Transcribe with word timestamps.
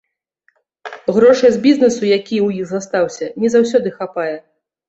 Грошай 1.17 1.51
з 1.57 1.61
бізнэсу, 1.67 2.03
які 2.17 2.35
ў 2.47 2.65
іх 2.65 2.73
застаўся, 2.73 3.25
не 3.45 3.53
заўсёды 3.59 3.97
хапае. 4.01 4.35